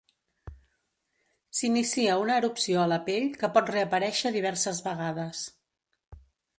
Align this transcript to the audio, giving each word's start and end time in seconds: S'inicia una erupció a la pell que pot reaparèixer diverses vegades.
S'inicia 1.57 2.15
una 2.23 2.39
erupció 2.43 2.81
a 2.85 2.87
la 2.95 2.99
pell 3.13 3.29
que 3.43 3.53
pot 3.59 3.73
reaparèixer 3.77 4.35
diverses 4.41 4.85
vegades. 4.91 5.49